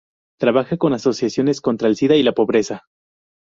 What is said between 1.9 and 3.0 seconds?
sida y la pobreza.